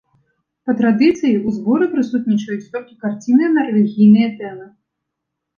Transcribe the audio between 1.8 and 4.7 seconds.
прысутнічаюць толькі карціны на рэлігійныя тэмы.